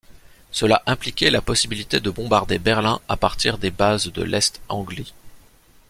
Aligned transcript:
Cela 0.49 0.81
impliquait 0.87 1.29
la 1.29 1.43
possibilité 1.43 1.99
de 1.99 2.09
bombarder 2.09 2.57
Berlin 2.57 2.99
à 3.07 3.17
partir 3.17 3.59
des 3.59 3.69
bases 3.69 4.07
de 4.11 4.23
l'Est-Anglie. 4.23 5.13